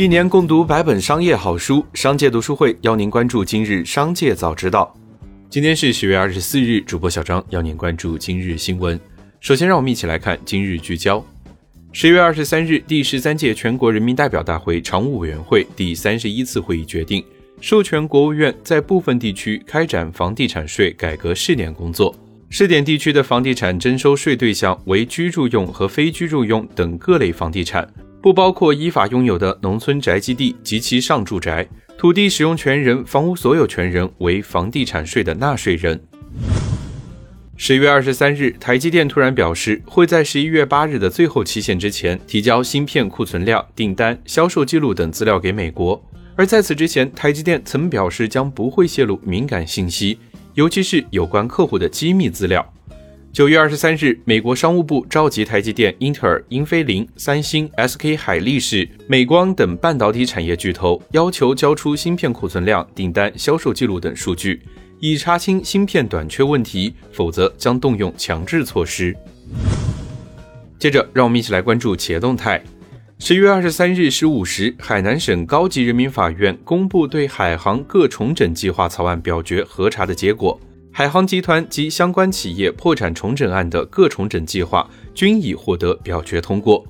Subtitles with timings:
[0.00, 4.96] 一年共读百本商业好书，商界读书会邀您关注今日商界早知道。
[5.50, 8.98] 今天是十月二十四日，主播小张邀您关注今日新闻。
[9.42, 11.22] 首先，让我们一起来看今日聚焦。
[11.92, 17.22] 十月二十三日，第十三届全国人民代表大会常务委员会第三十一次会议决定，
[17.60, 22.16] 授权国务院在部分地区开展房地产税改革试点工作。
[22.48, 27.86] 试点地区的房地产征收税对象为居住用和非居住用等各类房地产。
[28.22, 31.66] 不包括依法拥有的农村宅基地及其上住宅，
[31.96, 35.98] 土地使用权人、房屋所有权人为房地产税的纳税人。
[37.56, 46.02] 十月二十三日，台积电突然表示，会在十一月八日的最后期限之前提交芯片库存量、订单、销售记录等资料给美国。
[46.36, 50.18] 而在此之前，台积电曾表示将不会泄露敏感信息，
[50.54, 52.70] 尤其是有关客户的机密资料。
[53.32, 64.60] 九月二十三日，美国商务部召集台积电、英特尔、英飞凌、三星、SK 海力士、美光等半导体产业巨头，要求交出芯片库存量、订单、销售记录等数据，
[64.98, 69.16] 以查清芯片短缺问题，否则将动用强制措施。
[70.80, 72.60] 接着，让我们一起来关注企业动态。
[73.20, 80.58] 十月二十三日十五时，海南省高级人民法院公布对海航各重整计划草案表决核查的结果。
[81.00, 86.84] 海航集团及相关企业破产重整案的各重整计划均已获得表决通过。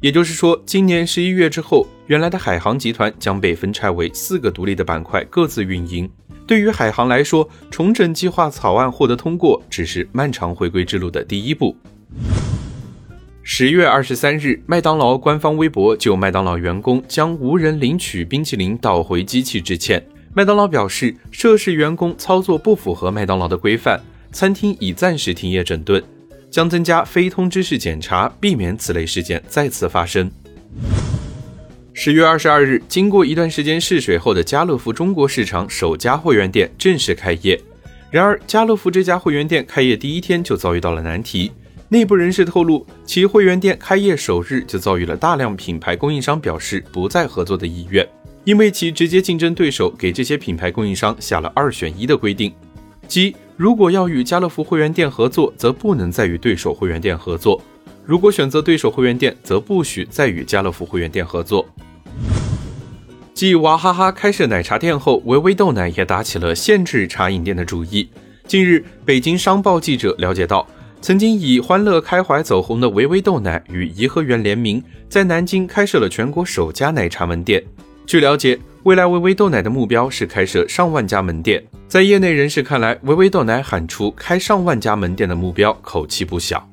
[0.00, 6.08] 也就是说，今年十一月之后，原来的海航集团将被分拆为四个独立的板块，各自运营。
[6.46, 11.76] 对于海航来说，重整计划草案获得通过，只是漫长回归之路的第一步。
[13.42, 20.06] 十月二十三日，麦当劳官方微博就麦当劳员工将无人领取冰淇淋倒回机器致歉。
[20.36, 23.98] 麦当劳表示，涉事员工操作不符合麦当劳的规范，
[24.32, 26.04] 餐厅已暂时停业整顿，
[26.50, 30.30] 将增加非通知式检查，避免此类事件再次发生。
[31.94, 37.58] 十月二十二日，经过一段时间试水后的家乐福中国市场首家会员店正式开业。
[38.10, 41.50] 然而，家乐福这家会员店开业第一天就遭遇到了难题。
[41.88, 48.06] 内部人士透露，其会员店开业首日就遭遇了大量品牌供应商表示不再合作的意愿。
[48.46, 52.54] 因为其直接竞争对手给这些品牌供应商下了二选一的规定，
[53.08, 57.60] 即如果要与家乐福会员店合作，则不能再与对手会员店合作；
[58.04, 61.66] 如果选择对手会员店，则不许再与家乐福会员店合作。
[63.34, 68.08] 继娃哈哈开设奶茶店后，维维豆奶也打起了限制茶饮店的主意。
[68.46, 70.64] 近日，北京商报记者了解到，
[71.00, 77.60] 曾经以“欢乐开怀”走红的维维豆奶与颐和园联名，在南京开设了全国首家奶茶门店。
[78.06, 81.60] 据了解，未来维维豆奶的目标是开设上万家门店。
[81.88, 86.68] 在业内人士看来，维维豆奶喊出开上万家门店的目标，口气不小。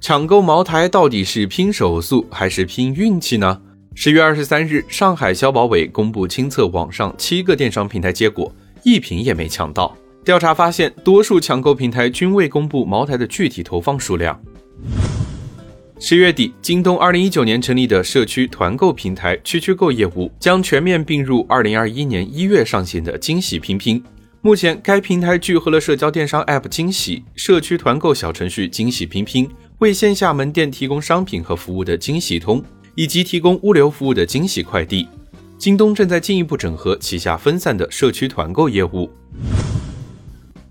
[0.00, 3.60] 抢购茅台到底是拼手速还是拼运气呢？
[3.94, 8.50] 十月二十三日，上海消保委公布亲测网上七个电商平台结果，
[8.82, 9.94] 一瓶也没抢到。
[10.24, 14.40] 调查发现，多数抢购平台均未公布茅台的具体投放数量。
[15.98, 24.02] 十月底，京东二零一九年成立的社区团购平台“区区购”业务将全面并入二零二一年一月上线的惊喜拼拼。
[24.42, 29.48] 目前，该平台聚合了社交电商 App 惊喜、社区团购小程序惊喜拼拼、
[29.78, 32.62] 为线下门店提供商品和服务的惊喜通，
[32.94, 35.08] 以及提供物流服务的惊喜快递。
[35.56, 39.10] 京东正在进一步整合旗下分散的社区团购业务。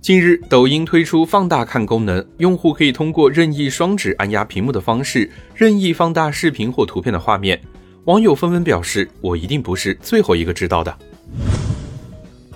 [0.05, 7.59] 近日，抖音推出放大看功能，用户可以通过任意双指按压屏幕的方式，任意放大视频或图片的画面。
[8.03, 10.95] 网友纷纷表示：“我一定不是最后一个知道的。”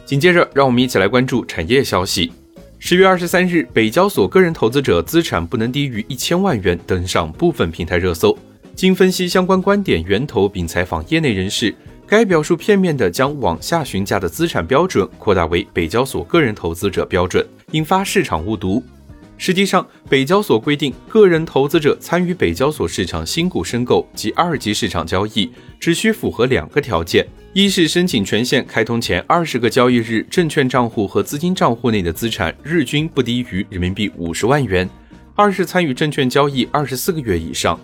[0.05, 2.31] 紧接着，让我们一起来关注产业消息。
[2.77, 8.37] 十月二十三日，北交所个人投资者资产不能低于一千万元登上部分平台热搜。
[8.75, 11.73] 经分析相关观点源头并采访业内人士。
[12.09, 18.83] 该表述片面地将往下询价的资产标准扩大为北交所个人投资者标准，引发市场误读。
[19.37, 27.23] 实际上，北交所规定，个人投资者参与北交所市场新股申购及二级市场交易，只需符合两个条件：
[27.53, 34.87] 一是申请权限开通前二十个交易日，证券账户和资金账户内的资产日均不低于人民币五十万元；
[35.35, 37.79] 二是参与证券交易二十四个月以上。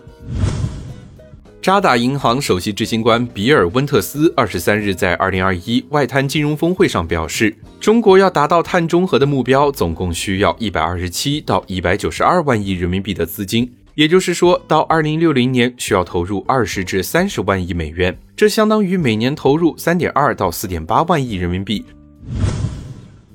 [1.65, 21.83] 渣打银行首席执行官比尔·温特斯二十三日在二零二一外滩金融峰会上表示，中国要达到碳中和的目标，总共需要一百二十七到一百九十二万亿人民币的资金，也就是说，到二零六零年需要投入二十至三十万亿美元，这相当于每年投入三点二到四点八万亿人民币。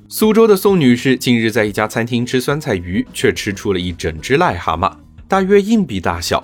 [0.07, 4.93] 苏州的宋女士近日在一家餐厅吃酸菜鱼，却吃出了一整只癞蛤蟆，
[5.27, 6.41] 大约硬币大小。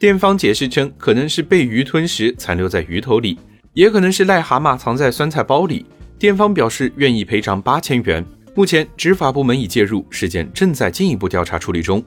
[0.00, 3.38] 店方解释称，可能是被鱼吞食残留在鱼头里，
[3.74, 5.84] 也可能是癞蛤蟆藏在酸菜包里。
[6.18, 8.24] 店方表示愿意赔偿八千元。
[8.54, 12.02] 目前执法部门已介入，事件正在进一步调查处理中。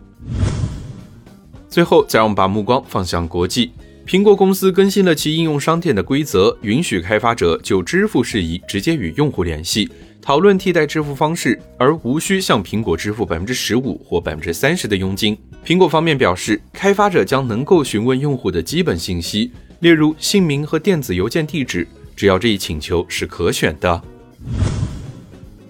[1.70, 3.72] 最后，再让我们把目光放向国际。
[4.08, 9.88] 苹果公司更新了其应用商店的规则，允许开发者就支付事宜直接与用户联系，
[10.24, 15.38] 讨论替代支付方式，而无需向苹果支付百分之十五或百分之三十的佣金。
[15.66, 21.86] 苹果方面表示，开发者将能够询问用户的基本信息，例如姓名和电子邮件地址，
[22.16, 24.02] 只要这一请求是可选的。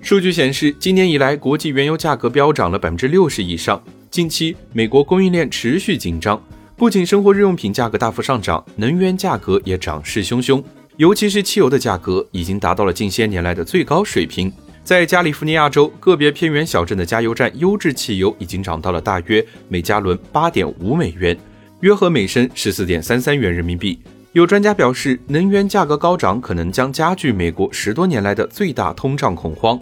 [0.04, 3.82] 数据显示，今年以来，国际原油价格飙涨了百分之六十以上。
[4.12, 6.40] 近期，美国供应链持续紧张，
[6.78, 10.64] 不仅生活日用品价格大幅上涨，能源价格也涨势汹汹，
[10.98, 14.52] 尤其是汽油的价格已经达到了近些年来的最高水平。
[14.84, 21.38] 在加利福尼亚州个别偏远小镇的加油站，优质汽油已经涨到了大约每加仑八点五美元，
[21.80, 24.00] 约合每升十四点三三元人民币。
[24.34, 29.80] 有专家表示，能源价格高涨可能将加剧美国十多年来的最大通胀恐慌。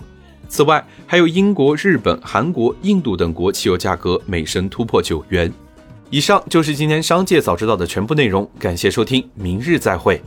[0.48, 5.52] 此外，还有英国、日本、韩国、印度等国汽油价格每升突破九元。
[6.10, 10.22] 以上就是今天商界早知道的全部内容，感谢收听，明日再会。